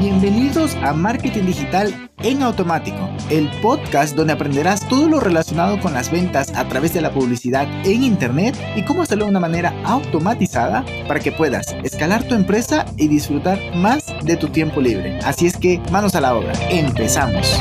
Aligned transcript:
Bienvenidos 0.00 0.76
a 0.76 0.94
Marketing 0.94 1.44
Digital 1.44 2.10
en 2.20 2.42
Automático, 2.42 3.10
el 3.28 3.50
podcast 3.60 4.16
donde 4.16 4.32
aprenderás 4.32 4.88
todo 4.88 5.10
lo 5.10 5.20
relacionado 5.20 5.78
con 5.78 5.92
las 5.92 6.10
ventas 6.10 6.54
a 6.56 6.66
través 6.66 6.94
de 6.94 7.02
la 7.02 7.12
publicidad 7.12 7.68
en 7.84 8.02
Internet 8.02 8.56
y 8.76 8.82
cómo 8.86 9.02
hacerlo 9.02 9.26
de 9.26 9.32
una 9.32 9.40
manera 9.40 9.74
automatizada 9.84 10.86
para 11.06 11.20
que 11.20 11.32
puedas 11.32 11.76
escalar 11.84 12.26
tu 12.26 12.34
empresa 12.34 12.86
y 12.96 13.08
disfrutar 13.08 13.58
más 13.76 14.06
de 14.24 14.38
tu 14.38 14.48
tiempo 14.48 14.80
libre. 14.80 15.18
Así 15.18 15.46
es 15.46 15.58
que 15.58 15.82
manos 15.92 16.14
a 16.14 16.22
la 16.22 16.34
obra, 16.34 16.54
empezamos. 16.70 17.60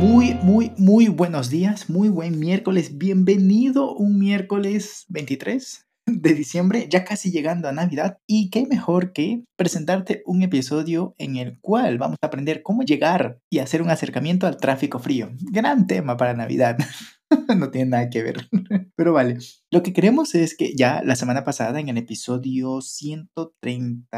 Muy, 0.00 0.32
muy, 0.42 0.72
muy 0.78 1.08
buenos 1.08 1.50
días, 1.50 1.90
muy 1.90 2.08
buen 2.08 2.40
miércoles, 2.40 2.96
bienvenido 2.96 3.92
un 3.92 4.18
miércoles 4.18 5.04
23 5.10 5.87
de 6.08 6.34
diciembre, 6.34 6.86
ya 6.90 7.04
casi 7.04 7.30
llegando 7.30 7.68
a 7.68 7.72
Navidad. 7.72 8.18
Y 8.26 8.50
qué 8.50 8.66
mejor 8.66 9.12
que 9.12 9.44
presentarte 9.56 10.22
un 10.26 10.42
episodio 10.42 11.14
en 11.18 11.36
el 11.36 11.58
cual 11.60 11.98
vamos 11.98 12.18
a 12.22 12.26
aprender 12.26 12.62
cómo 12.62 12.82
llegar 12.82 13.38
y 13.50 13.58
hacer 13.58 13.82
un 13.82 13.90
acercamiento 13.90 14.46
al 14.46 14.56
tráfico 14.56 14.98
frío. 14.98 15.30
Gran 15.52 15.86
tema 15.86 16.16
para 16.16 16.34
Navidad. 16.34 16.78
no 17.56 17.70
tiene 17.70 17.90
nada 17.90 18.10
que 18.10 18.22
ver. 18.22 18.48
Pero 18.96 19.12
vale, 19.12 19.38
lo 19.70 19.82
que 19.82 19.92
queremos 19.92 20.34
es 20.34 20.56
que 20.56 20.74
ya 20.74 21.02
la 21.04 21.16
semana 21.16 21.44
pasada 21.44 21.80
en 21.80 21.88
el 21.88 21.98
episodio 21.98 22.80
130 22.80 24.08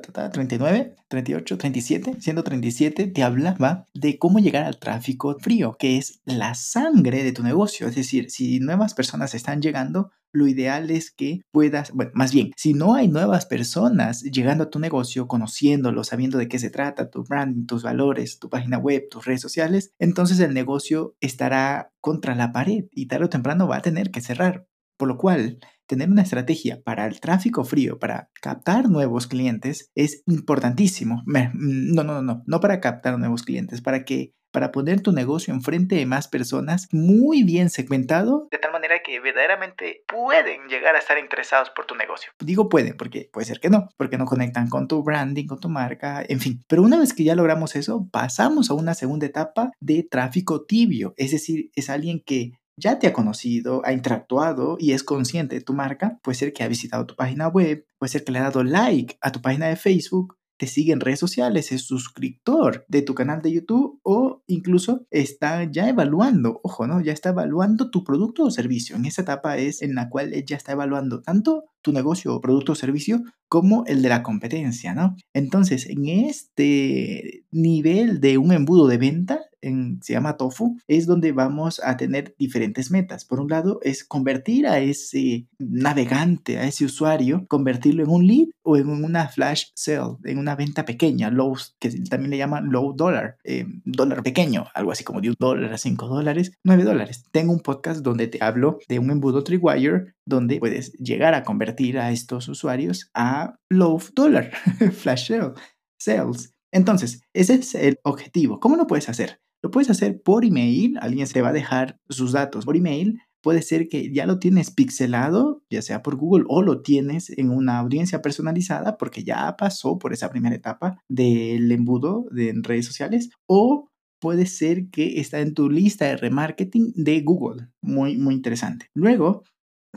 39, 0.00 0.96
38, 1.08 1.58
37, 1.58 2.20
137, 2.20 3.06
te 3.08 3.22
hablaba 3.22 3.86
de 3.94 4.18
cómo 4.18 4.38
llegar 4.38 4.64
al 4.64 4.78
tráfico 4.78 5.36
frío, 5.38 5.76
que 5.78 5.98
es 5.98 6.20
la 6.24 6.54
sangre 6.54 7.22
de 7.22 7.32
tu 7.32 7.42
negocio. 7.42 7.88
Es 7.88 7.94
decir, 7.94 8.30
si 8.30 8.60
nuevas 8.60 8.94
personas 8.94 9.34
están 9.34 9.60
llegando, 9.60 10.10
lo 10.32 10.46
ideal 10.48 10.90
es 10.90 11.10
que 11.10 11.42
puedas, 11.52 11.92
bueno, 11.92 12.10
más 12.14 12.32
bien, 12.32 12.50
si 12.56 12.74
no 12.74 12.94
hay 12.94 13.08
nuevas 13.08 13.46
personas 13.46 14.22
llegando 14.22 14.64
a 14.64 14.70
tu 14.70 14.78
negocio, 14.78 15.28
conociéndolo, 15.28 16.04
sabiendo 16.04 16.38
de 16.38 16.48
qué 16.48 16.58
se 16.58 16.70
trata, 16.70 17.10
tu 17.10 17.24
branding, 17.24 17.66
tus 17.66 17.82
valores, 17.82 18.38
tu 18.38 18.48
página 18.48 18.78
web, 18.78 19.04
tus 19.10 19.24
redes 19.24 19.40
sociales, 19.40 19.92
entonces 19.98 20.40
el 20.40 20.54
negocio 20.54 21.14
estará 21.20 21.92
contra 22.00 22.34
la 22.34 22.52
pared 22.52 22.84
y 22.90 23.06
tarde 23.06 23.26
o 23.26 23.30
temprano 23.30 23.68
va 23.68 23.76
a 23.76 23.82
tener 23.82 24.10
que 24.10 24.20
cerrar. 24.20 24.66
Por 24.96 25.08
lo 25.08 25.18
cual, 25.18 25.58
tener 25.86 26.10
una 26.10 26.22
estrategia 26.22 26.80
para 26.82 27.06
el 27.06 27.20
tráfico 27.20 27.64
frío, 27.64 27.98
para 27.98 28.30
captar 28.40 28.88
nuevos 28.88 29.26
clientes, 29.26 29.90
es 29.94 30.22
importantísimo. 30.26 31.22
No, 31.26 32.04
no, 32.04 32.22
no, 32.22 32.42
no 32.46 32.60
para 32.60 32.80
captar 32.80 33.18
nuevos 33.18 33.42
clientes, 33.42 33.80
para 33.80 34.04
que 34.04 34.32
para 34.52 34.70
poner 34.70 35.00
tu 35.00 35.12
negocio 35.12 35.52
enfrente 35.52 35.96
de 35.96 36.06
más 36.06 36.28
personas 36.28 36.88
muy 36.92 37.42
bien 37.42 37.70
segmentado, 37.70 38.48
de 38.50 38.58
tal 38.58 38.72
manera 38.72 39.00
que 39.04 39.18
verdaderamente 39.20 40.04
pueden 40.06 40.68
llegar 40.68 40.94
a 40.94 40.98
estar 40.98 41.18
interesados 41.18 41.70
por 41.70 41.86
tu 41.86 41.94
negocio. 41.94 42.32
Digo 42.38 42.68
pueden, 42.68 42.96
porque 42.96 43.28
puede 43.32 43.46
ser 43.46 43.60
que 43.60 43.70
no, 43.70 43.88
porque 43.96 44.18
no 44.18 44.26
conectan 44.26 44.68
con 44.68 44.86
tu 44.86 45.02
branding, 45.02 45.46
con 45.46 45.58
tu 45.58 45.68
marca, 45.68 46.24
en 46.28 46.40
fin. 46.40 46.62
Pero 46.68 46.82
una 46.82 46.98
vez 46.98 47.12
que 47.14 47.24
ya 47.24 47.34
logramos 47.34 47.74
eso, 47.74 48.08
pasamos 48.12 48.70
a 48.70 48.74
una 48.74 48.94
segunda 48.94 49.26
etapa 49.26 49.72
de 49.80 50.06
tráfico 50.08 50.64
tibio, 50.64 51.14
es 51.16 51.32
decir, 51.32 51.70
es 51.74 51.90
alguien 51.90 52.22
que 52.24 52.52
ya 52.76 52.98
te 52.98 53.06
ha 53.06 53.12
conocido, 53.12 53.82
ha 53.84 53.92
interactuado 53.92 54.76
y 54.78 54.92
es 54.92 55.04
consciente 55.04 55.56
de 55.56 55.60
tu 55.60 55.74
marca, 55.74 56.18
puede 56.22 56.36
ser 56.36 56.52
que 56.52 56.62
ha 56.62 56.68
visitado 56.68 57.06
tu 57.06 57.14
página 57.14 57.48
web, 57.48 57.86
puede 57.98 58.10
ser 58.10 58.24
que 58.24 58.32
le 58.32 58.38
ha 58.38 58.44
dado 58.44 58.64
like 58.64 59.16
a 59.20 59.30
tu 59.30 59.40
página 59.40 59.68
de 59.68 59.76
Facebook, 59.76 60.36
te 60.62 60.68
sigue 60.68 60.92
en 60.92 61.00
redes 61.00 61.18
sociales, 61.18 61.72
es 61.72 61.82
suscriptor 61.82 62.84
de 62.86 63.02
tu 63.02 63.16
canal 63.16 63.42
de 63.42 63.50
YouTube 63.50 63.98
o 64.04 64.44
incluso 64.46 65.08
está 65.10 65.64
ya 65.64 65.88
evaluando, 65.88 66.60
ojo, 66.62 66.86
¿no? 66.86 67.00
Ya 67.00 67.12
está 67.12 67.30
evaluando 67.30 67.90
tu 67.90 68.04
producto 68.04 68.44
o 68.44 68.50
servicio. 68.52 68.94
En 68.94 69.04
esa 69.04 69.22
etapa 69.22 69.56
es 69.56 69.82
en 69.82 69.96
la 69.96 70.08
cual 70.08 70.32
ya 70.46 70.56
está 70.56 70.70
evaluando 70.70 71.20
tanto 71.20 71.64
tu 71.82 71.92
negocio, 71.92 72.40
producto 72.40 72.72
o 72.72 72.76
servicio, 72.76 73.22
como 73.48 73.84
el 73.86 74.00
de 74.02 74.08
la 74.08 74.22
competencia, 74.22 74.94
¿no? 74.94 75.16
Entonces, 75.34 75.86
en 75.86 76.08
este 76.08 77.44
nivel 77.50 78.20
de 78.20 78.38
un 78.38 78.52
embudo 78.52 78.86
de 78.86 78.98
venta, 78.98 79.40
se 79.62 80.12
llama 80.12 80.36
TOFU, 80.36 80.78
es 80.88 81.06
donde 81.06 81.32
vamos 81.32 81.80
a 81.84 81.96
tener 81.96 82.34
diferentes 82.38 82.90
metas. 82.90 83.24
Por 83.24 83.40
un 83.40 83.48
lado, 83.48 83.78
es 83.82 84.04
convertir 84.04 84.66
a 84.66 84.80
ese 84.80 85.46
navegante, 85.58 86.58
a 86.58 86.66
ese 86.66 86.84
usuario, 86.84 87.46
convertirlo 87.48 88.02
en 88.02 88.10
un 88.10 88.26
lead 88.26 88.48
o 88.62 88.76
en 88.76 88.88
una 88.88 89.28
flash 89.28 89.66
sale, 89.74 90.16
en 90.24 90.38
una 90.38 90.56
venta 90.56 90.84
pequeña, 90.84 91.30
low, 91.30 91.56
que 91.78 91.90
también 92.10 92.30
le 92.30 92.38
llaman 92.38 92.70
low 92.70 92.94
dollar, 92.94 93.36
eh, 93.44 93.66
dólar 93.84 94.22
pequeño, 94.22 94.66
algo 94.74 94.90
así 94.90 95.04
como 95.04 95.20
de 95.20 95.30
un 95.30 95.36
dólar 95.38 95.72
a 95.72 95.78
cinco 95.78 96.08
dólares, 96.08 96.52
nueve 96.64 96.84
dólares. 96.84 97.24
Tengo 97.30 97.52
un 97.52 97.60
podcast 97.60 98.02
donde 98.02 98.26
te 98.26 98.42
hablo 98.42 98.78
de 98.88 98.98
un 98.98 99.10
embudo 99.10 99.44
Tripwire 99.44 100.14
donde 100.24 100.58
puedes 100.58 100.92
llegar 100.94 101.34
a 101.34 101.42
convertir 101.42 101.71
a 101.98 102.10
estos 102.10 102.48
usuarios 102.48 103.10
a 103.14 103.56
low 103.70 104.00
dollar, 104.14 104.50
flash 104.92 105.28
sale, 105.28 105.52
sales. 105.98 106.54
Entonces, 106.72 107.22
ese 107.34 107.54
es 107.54 107.74
el 107.74 107.98
objetivo. 108.02 108.60
¿Cómo 108.60 108.76
lo 108.76 108.86
puedes 108.86 109.08
hacer? 109.08 109.40
Lo 109.62 109.70
puedes 109.70 109.90
hacer 109.90 110.20
por 110.22 110.44
email, 110.44 110.98
alguien 111.00 111.26
se 111.26 111.42
va 111.42 111.50
a 111.50 111.52
dejar 111.52 111.98
sus 112.08 112.32
datos 112.32 112.64
por 112.64 112.76
email. 112.76 113.20
Puede 113.42 113.62
ser 113.62 113.88
que 113.88 114.12
ya 114.12 114.26
lo 114.26 114.38
tienes 114.38 114.70
pixelado, 114.70 115.62
ya 115.70 115.82
sea 115.82 116.02
por 116.02 116.16
Google, 116.16 116.44
o 116.48 116.62
lo 116.62 116.82
tienes 116.82 117.30
en 117.30 117.50
una 117.50 117.78
audiencia 117.78 118.22
personalizada 118.22 118.96
porque 118.96 119.24
ya 119.24 119.56
pasó 119.56 119.98
por 119.98 120.12
esa 120.12 120.30
primera 120.30 120.54
etapa 120.54 120.98
del 121.08 121.70
embudo 121.70 122.26
de 122.30 122.54
redes 122.62 122.86
sociales, 122.86 123.30
o 123.46 123.88
puede 124.20 124.46
ser 124.46 124.88
que 124.90 125.20
está 125.20 125.40
en 125.40 125.54
tu 125.54 125.68
lista 125.68 126.06
de 126.06 126.16
remarketing 126.16 126.92
de 126.94 127.20
Google. 127.20 127.68
Muy, 127.82 128.16
muy 128.16 128.34
interesante. 128.34 128.86
Luego, 128.94 129.42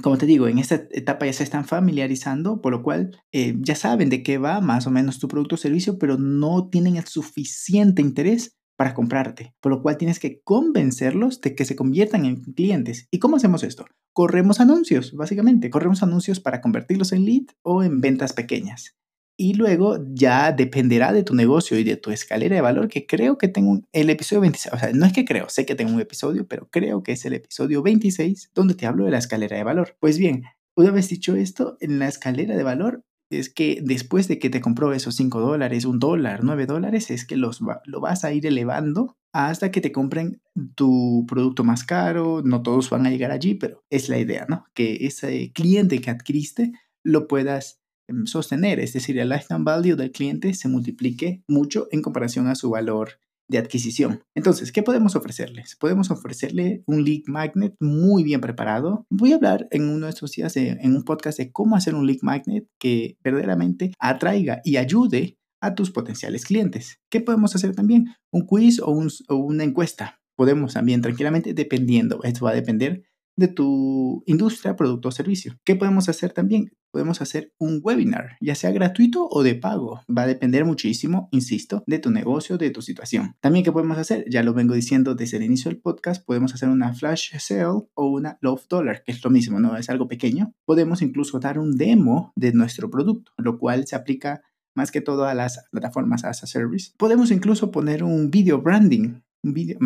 como 0.01 0.17
te 0.17 0.25
digo, 0.25 0.47
en 0.47 0.59
esta 0.59 0.87
etapa 0.91 1.25
ya 1.25 1.33
se 1.33 1.43
están 1.43 1.65
familiarizando, 1.65 2.61
por 2.61 2.73
lo 2.73 2.83
cual 2.83 3.17
eh, 3.31 3.55
ya 3.59 3.75
saben 3.75 4.09
de 4.09 4.23
qué 4.23 4.37
va 4.37 4.59
más 4.59 4.87
o 4.87 4.91
menos 4.91 5.19
tu 5.19 5.27
producto 5.27 5.55
o 5.55 5.57
servicio, 5.57 5.97
pero 5.97 6.17
no 6.17 6.69
tienen 6.69 6.97
el 6.97 7.05
suficiente 7.05 8.01
interés 8.01 8.57
para 8.77 8.93
comprarte, 8.93 9.55
por 9.61 9.71
lo 9.71 9.81
cual 9.81 9.97
tienes 9.97 10.19
que 10.19 10.41
convencerlos 10.43 11.39
de 11.39 11.55
que 11.55 11.63
se 11.63 11.77
conviertan 11.77 12.25
en 12.25 12.41
clientes. 12.41 13.07
¿Y 13.09 13.19
cómo 13.19 13.37
hacemos 13.37 13.63
esto? 13.63 13.85
Corremos 14.11 14.59
anuncios, 14.59 15.13
básicamente, 15.13 15.69
corremos 15.69 16.03
anuncios 16.03 16.41
para 16.41 16.59
convertirlos 16.59 17.13
en 17.13 17.25
lead 17.25 17.45
o 17.61 17.83
en 17.83 18.01
ventas 18.01 18.33
pequeñas. 18.33 18.97
Y 19.37 19.55
luego 19.55 19.97
ya 20.13 20.51
dependerá 20.51 21.11
de 21.11 21.23
tu 21.23 21.35
negocio 21.35 21.77
y 21.77 21.83
de 21.83 21.97
tu 21.97 22.11
escalera 22.11 22.55
de 22.55 22.61
valor, 22.61 22.87
que 22.87 23.05
creo 23.05 23.37
que 23.37 23.47
tengo 23.47 23.81
el 23.91 24.09
episodio 24.09 24.41
26, 24.41 24.73
o 24.73 24.77
sea, 24.79 24.91
no 24.93 25.05
es 25.05 25.13
que 25.13 25.25
creo, 25.25 25.49
sé 25.49 25.65
que 25.65 25.75
tengo 25.75 25.93
un 25.93 25.99
episodio, 25.99 26.47
pero 26.47 26.69
creo 26.69 27.03
que 27.03 27.11
es 27.11 27.25
el 27.25 27.33
episodio 27.33 27.81
26 27.81 28.51
donde 28.55 28.75
te 28.75 28.85
hablo 28.85 29.05
de 29.05 29.11
la 29.11 29.17
escalera 29.17 29.57
de 29.57 29.63
valor. 29.63 29.97
Pues 29.99 30.17
bien, 30.17 30.43
una 30.75 30.91
vez 30.91 31.09
dicho 31.09 31.35
esto, 31.35 31.77
en 31.81 31.99
la 31.99 32.07
escalera 32.07 32.55
de 32.55 32.63
valor 32.63 33.03
es 33.29 33.49
que 33.49 33.81
después 33.83 34.27
de 34.27 34.39
que 34.39 34.49
te 34.49 34.61
compró 34.61 34.93
esos 34.93 35.15
5 35.15 35.39
dólares, 35.39 35.85
un 35.85 35.99
dólar, 35.99 36.43
9 36.43 36.65
dólares, 36.65 37.09
es 37.11 37.25
que 37.25 37.35
los 37.35 37.59
lo 37.61 37.99
vas 37.99 38.23
a 38.23 38.33
ir 38.33 38.45
elevando 38.45 39.17
hasta 39.33 39.71
que 39.71 39.81
te 39.81 39.91
compren 39.91 40.41
tu 40.75 41.25
producto 41.27 41.63
más 41.63 41.83
caro. 41.83 42.41
No 42.43 42.61
todos 42.61 42.89
van 42.89 43.05
a 43.05 43.09
llegar 43.09 43.31
allí, 43.31 43.55
pero 43.55 43.83
es 43.89 44.09
la 44.09 44.19
idea, 44.19 44.45
¿no? 44.47 44.65
Que 44.73 45.05
ese 45.05 45.51
cliente 45.53 45.99
que 46.01 46.11
adquiriste 46.11 46.71
lo 47.03 47.27
puedas 47.27 47.81
sostener, 48.25 48.79
es 48.79 48.93
decir, 48.93 49.17
el 49.19 49.29
lifetime 49.29 49.63
value 49.63 49.95
del 49.95 50.11
cliente 50.11 50.53
se 50.53 50.67
multiplique 50.67 51.43
mucho 51.47 51.87
en 51.91 52.01
comparación 52.01 52.47
a 52.47 52.55
su 52.55 52.69
valor 52.69 53.19
de 53.47 53.59
adquisición. 53.59 54.23
Entonces, 54.33 54.71
¿qué 54.71 54.81
podemos 54.81 55.15
ofrecerles? 55.15 55.75
Podemos 55.75 56.09
ofrecerle 56.09 56.83
un 56.87 57.03
lead 57.03 57.23
magnet 57.27 57.75
muy 57.79 58.23
bien 58.23 58.41
preparado. 58.41 59.05
Voy 59.09 59.33
a 59.33 59.35
hablar 59.35 59.67
en 59.69 59.89
uno 59.89 60.07
de 60.07 60.11
estos 60.11 60.31
días 60.31 60.57
en 60.57 60.95
un 60.95 61.03
podcast 61.03 61.37
de 61.37 61.51
cómo 61.51 61.75
hacer 61.75 61.93
un 61.93 62.07
lead 62.07 62.19
magnet 62.23 62.67
que 62.79 63.17
verdaderamente 63.23 63.91
atraiga 63.99 64.61
y 64.63 64.77
ayude 64.77 65.37
a 65.61 65.75
tus 65.75 65.91
potenciales 65.91 66.43
clientes. 66.45 66.99
¿Qué 67.09 67.21
podemos 67.21 67.55
hacer 67.55 67.75
también? 67.75 68.07
Un 68.31 68.47
quiz 68.47 68.79
o 68.79 68.91
una 68.91 69.63
encuesta. 69.63 70.19
Podemos 70.35 70.73
también 70.73 71.01
tranquilamente, 71.01 71.53
dependiendo, 71.53 72.21
esto 72.23 72.45
va 72.45 72.51
a 72.51 72.55
depender 72.55 73.03
de 73.37 73.47
tu 73.47 74.23
industria, 74.25 74.75
producto 74.75 75.09
o 75.09 75.11
servicio. 75.11 75.57
¿Qué 75.63 75.75
podemos 75.75 76.09
hacer 76.09 76.31
también? 76.33 76.71
Podemos 76.91 77.21
hacer 77.21 77.51
un 77.57 77.81
webinar, 77.83 78.37
ya 78.39 78.55
sea 78.55 78.71
gratuito 78.71 79.27
o 79.29 79.43
de 79.43 79.55
pago. 79.55 80.01
Va 80.09 80.21
a 80.21 80.27
depender 80.27 80.63
muchísimo, 80.63 81.27
insisto, 81.31 81.83
de 81.87 81.99
tu 81.99 82.09
negocio, 82.09 82.57
de 82.57 82.69
tu 82.69 82.81
situación. 82.81 83.35
También, 83.41 83.65
¿qué 83.65 83.71
podemos 83.71 83.97
hacer? 83.97 84.25
Ya 84.29 84.43
lo 84.43 84.53
vengo 84.53 84.73
diciendo 84.73 85.13
desde 85.13 85.37
el 85.37 85.43
inicio 85.43 85.69
del 85.69 85.81
podcast, 85.81 86.25
podemos 86.25 86.53
hacer 86.53 86.69
una 86.69 86.93
flash 86.93 87.37
sale 87.37 87.65
o 87.65 88.07
una 88.07 88.37
love 88.41 88.65
dollar, 88.69 89.03
que 89.03 89.11
es 89.11 89.23
lo 89.23 89.29
mismo, 89.29 89.59
¿no? 89.59 89.75
Es 89.75 89.89
algo 89.89 90.07
pequeño. 90.07 90.53
Podemos 90.65 91.01
incluso 91.01 91.39
dar 91.39 91.59
un 91.59 91.75
demo 91.75 92.31
de 92.35 92.53
nuestro 92.53 92.89
producto, 92.89 93.33
lo 93.37 93.59
cual 93.59 93.85
se 93.87 93.97
aplica 93.97 94.41
más 94.75 94.91
que 94.91 95.01
todo 95.01 95.25
a 95.25 95.33
las 95.33 95.65
plataformas 95.71 96.23
as 96.25 96.43
a 96.43 96.47
service. 96.47 96.91
Podemos 96.97 97.31
incluso 97.31 97.71
poner 97.71 98.03
un 98.03 98.29
video 98.29 98.61
branding 98.61 99.21
video, 99.53 99.77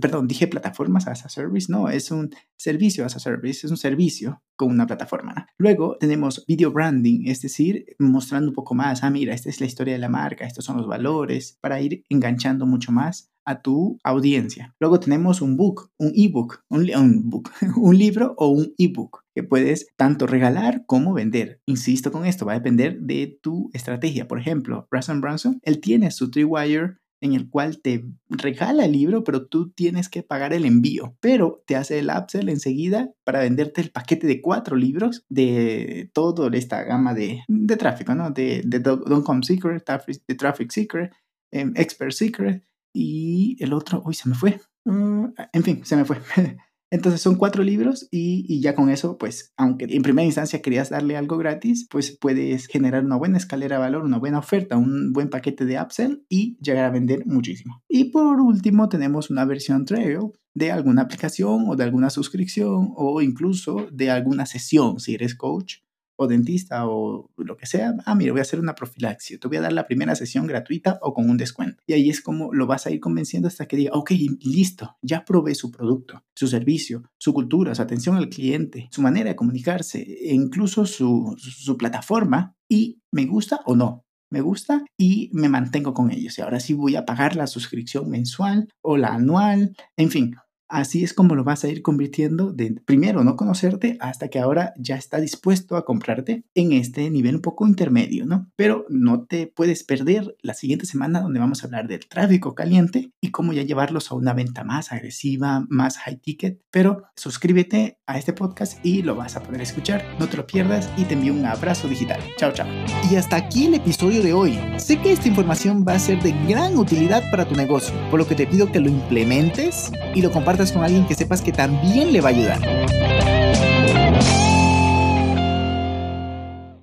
perdón, 0.00 0.28
dije 0.28 0.46
plataformas 0.46 1.06
as 1.06 1.24
a 1.24 1.28
service, 1.28 1.70
no, 1.70 1.88
es 1.88 2.10
un 2.10 2.30
servicio 2.56 3.04
as 3.04 3.16
a 3.16 3.18
service, 3.18 3.66
es 3.66 3.70
un 3.70 3.76
servicio 3.76 4.42
con 4.56 4.70
una 4.70 4.86
plataforma. 4.86 5.46
Luego 5.58 5.96
tenemos 5.98 6.44
video 6.46 6.70
branding, 6.70 7.26
es 7.26 7.42
decir, 7.42 7.86
mostrando 7.98 8.48
un 8.48 8.54
poco 8.54 8.74
más, 8.74 9.02
ah, 9.02 9.10
mira, 9.10 9.34
esta 9.34 9.48
es 9.48 9.60
la 9.60 9.66
historia 9.66 9.94
de 9.94 10.00
la 10.00 10.08
marca, 10.08 10.46
estos 10.46 10.64
son 10.64 10.76
los 10.76 10.86
valores, 10.86 11.58
para 11.60 11.80
ir 11.80 12.04
enganchando 12.08 12.66
mucho 12.66 12.92
más 12.92 13.30
a 13.44 13.60
tu 13.60 13.98
audiencia. 14.02 14.74
Luego 14.80 15.00
tenemos 15.00 15.42
un 15.42 15.56
book, 15.56 15.90
un 15.98 16.12
ebook, 16.14 16.64
un, 16.68 17.30
book, 17.30 17.50
un 17.76 17.96
libro 17.96 18.34
o 18.38 18.48
un 18.48 18.74
ebook 18.78 19.24
que 19.34 19.42
puedes 19.42 19.88
tanto 19.96 20.26
regalar 20.26 20.84
como 20.86 21.12
vender. 21.12 21.60
Insisto 21.66 22.10
con 22.10 22.24
esto, 22.24 22.46
va 22.46 22.52
a 22.52 22.56
depender 22.56 23.00
de 23.00 23.38
tu 23.42 23.70
estrategia. 23.72 24.28
Por 24.28 24.38
ejemplo, 24.38 24.86
Russell 24.90 25.20
Branson, 25.20 25.60
él 25.62 25.80
tiene 25.80 26.10
su 26.10 26.30
Wire 26.34 26.98
en 27.24 27.32
el 27.32 27.48
cual 27.48 27.80
te 27.80 28.04
regala 28.28 28.84
el 28.84 28.92
libro, 28.92 29.24
pero 29.24 29.46
tú 29.46 29.70
tienes 29.70 30.10
que 30.10 30.22
pagar 30.22 30.52
el 30.52 30.66
envío. 30.66 31.16
Pero 31.20 31.62
te 31.66 31.74
hace 31.74 31.98
el 31.98 32.10
upsell 32.10 32.50
enseguida 32.50 33.10
para 33.24 33.40
venderte 33.40 33.80
el 33.80 33.90
paquete 33.90 34.26
de 34.26 34.42
cuatro 34.42 34.76
libros 34.76 35.24
de 35.30 36.10
toda 36.12 36.54
esta 36.54 36.82
gama 36.84 37.14
de, 37.14 37.42
de 37.48 37.76
tráfico, 37.76 38.14
¿no? 38.14 38.30
De, 38.30 38.62
de 38.66 38.78
Don't 38.78 39.24
Come 39.24 39.42
Secret, 39.42 39.82
de 40.28 40.34
Traffic 40.34 40.70
Secret, 40.70 41.12
em, 41.50 41.72
Expert 41.76 42.12
Secret 42.12 42.62
y 42.92 43.56
el 43.58 43.72
otro, 43.72 44.02
uy, 44.04 44.12
se 44.12 44.28
me 44.28 44.34
fue. 44.34 44.60
Mm, 44.84 45.28
en 45.50 45.62
fin, 45.62 45.84
se 45.84 45.96
me 45.96 46.04
fue. 46.04 46.18
Entonces 46.90 47.20
son 47.20 47.36
cuatro 47.36 47.64
libros 47.64 48.08
y, 48.10 48.60
ya 48.60 48.74
con 48.74 48.88
eso, 48.88 49.18
pues, 49.18 49.52
aunque 49.56 49.86
en 49.88 50.02
primera 50.02 50.24
instancia 50.24 50.62
querías 50.62 50.90
darle 50.90 51.16
algo 51.16 51.36
gratis, 51.38 51.88
pues 51.90 52.16
puedes 52.16 52.66
generar 52.66 53.04
una 53.04 53.16
buena 53.16 53.38
escalera 53.38 53.76
de 53.76 53.82
valor, 53.82 54.04
una 54.04 54.18
buena 54.18 54.38
oferta, 54.38 54.76
un 54.76 55.12
buen 55.12 55.28
paquete 55.28 55.64
de 55.64 55.80
upsell 55.80 56.24
y 56.28 56.56
llegar 56.60 56.84
a 56.84 56.90
vender 56.90 57.26
muchísimo. 57.26 57.82
Y 57.88 58.10
por 58.10 58.40
último 58.40 58.88
tenemos 58.88 59.30
una 59.30 59.44
versión 59.44 59.84
trail 59.84 60.18
de 60.54 60.70
alguna 60.70 61.02
aplicación 61.02 61.64
o 61.68 61.74
de 61.74 61.84
alguna 61.84 62.10
suscripción 62.10 62.92
o 62.94 63.20
incluso 63.20 63.88
de 63.90 64.10
alguna 64.10 64.46
sesión 64.46 65.00
si 65.00 65.14
eres 65.14 65.34
coach 65.34 65.78
o 66.16 66.26
dentista 66.26 66.86
o 66.86 67.30
lo 67.36 67.56
que 67.56 67.66
sea, 67.66 67.94
ah, 68.06 68.14
mira, 68.14 68.32
voy 68.32 68.40
a 68.40 68.42
hacer 68.42 68.60
una 68.60 68.74
profilaxia, 68.74 69.38
te 69.38 69.48
voy 69.48 69.56
a 69.56 69.62
dar 69.62 69.72
la 69.72 69.86
primera 69.86 70.14
sesión 70.14 70.46
gratuita 70.46 70.98
o 71.02 71.14
con 71.14 71.28
un 71.28 71.36
descuento. 71.36 71.82
Y 71.86 71.92
ahí 71.92 72.10
es 72.10 72.20
como 72.20 72.52
lo 72.52 72.66
vas 72.66 72.86
a 72.86 72.90
ir 72.90 73.00
convenciendo 73.00 73.48
hasta 73.48 73.66
que 73.66 73.76
diga, 73.76 73.92
ok, 73.94 74.10
listo, 74.40 74.96
ya 75.02 75.24
probé 75.24 75.54
su 75.54 75.70
producto, 75.70 76.22
su 76.34 76.46
servicio, 76.46 77.02
su 77.18 77.32
cultura, 77.32 77.74
su 77.74 77.82
atención 77.82 78.16
al 78.16 78.28
cliente, 78.28 78.88
su 78.90 79.02
manera 79.02 79.30
de 79.30 79.36
comunicarse, 79.36 80.02
e 80.02 80.34
incluso 80.34 80.86
su, 80.86 81.34
su 81.38 81.76
plataforma 81.76 82.56
y 82.68 83.00
me 83.10 83.26
gusta 83.26 83.60
o 83.66 83.76
no. 83.76 84.04
Me 84.30 84.40
gusta 84.40 84.84
y 84.98 85.30
me 85.32 85.48
mantengo 85.48 85.94
con 85.94 86.10
ellos. 86.10 86.36
Y 86.38 86.42
ahora 86.42 86.58
sí 86.58 86.74
voy 86.74 86.96
a 86.96 87.04
pagar 87.04 87.36
la 87.36 87.46
suscripción 87.46 88.10
mensual 88.10 88.68
o 88.82 88.96
la 88.96 89.14
anual. 89.14 89.76
En 89.96 90.10
fin, 90.10 90.34
Así 90.74 91.04
es 91.04 91.14
como 91.14 91.36
lo 91.36 91.44
vas 91.44 91.62
a 91.62 91.68
ir 91.68 91.82
convirtiendo 91.82 92.52
de 92.52 92.72
primero 92.84 93.22
no 93.22 93.36
conocerte 93.36 93.96
hasta 94.00 94.26
que 94.26 94.40
ahora 94.40 94.74
ya 94.76 94.96
está 94.96 95.20
dispuesto 95.20 95.76
a 95.76 95.84
comprarte 95.84 96.42
en 96.52 96.72
este 96.72 97.08
nivel 97.10 97.36
un 97.36 97.42
poco 97.42 97.68
intermedio, 97.68 98.26
¿no? 98.26 98.50
Pero 98.56 98.84
no 98.88 99.22
te 99.22 99.46
puedes 99.46 99.84
perder 99.84 100.36
la 100.42 100.52
siguiente 100.52 100.84
semana 100.84 101.20
donde 101.20 101.38
vamos 101.38 101.62
a 101.62 101.68
hablar 101.68 101.86
del 101.86 102.08
tráfico 102.08 102.56
caliente 102.56 103.12
y 103.20 103.30
cómo 103.30 103.52
ya 103.52 103.62
llevarlos 103.62 104.10
a 104.10 104.16
una 104.16 104.32
venta 104.32 104.64
más 104.64 104.90
agresiva, 104.90 105.64
más 105.68 105.96
high 105.98 106.16
ticket. 106.16 106.60
Pero 106.72 107.04
suscríbete 107.14 108.00
a 108.08 108.18
este 108.18 108.32
podcast 108.32 108.84
y 108.84 109.02
lo 109.02 109.14
vas 109.14 109.36
a 109.36 109.44
poder 109.44 109.60
escuchar. 109.60 110.04
No 110.18 110.28
te 110.28 110.36
lo 110.36 110.44
pierdas 110.44 110.90
y 110.96 111.04
te 111.04 111.14
envío 111.14 111.34
un 111.34 111.46
abrazo 111.46 111.86
digital. 111.86 112.20
Chao, 112.36 112.52
chao. 112.52 112.66
Y 113.08 113.14
hasta 113.14 113.36
aquí 113.36 113.66
el 113.66 113.74
episodio 113.74 114.24
de 114.24 114.32
hoy. 114.32 114.58
Sé 114.78 115.00
que 115.00 115.12
esta 115.12 115.28
información 115.28 115.84
va 115.86 115.92
a 115.92 116.00
ser 116.00 116.20
de 116.20 116.32
gran 116.48 116.76
utilidad 116.76 117.22
para 117.30 117.46
tu 117.46 117.54
negocio, 117.54 117.94
por 118.10 118.18
lo 118.18 118.26
que 118.26 118.34
te 118.34 118.48
pido 118.48 118.72
que 118.72 118.80
lo 118.80 118.88
implementes 118.88 119.92
y 120.16 120.20
lo 120.20 120.32
compartas 120.32 120.63
con 120.72 120.84
alguien 120.84 121.06
que 121.06 121.14
sepas 121.14 121.40
que 121.40 121.52
también 121.52 122.12
le 122.12 122.20
va 122.20 122.28
a 122.28 122.32
ayudar. 122.32 123.13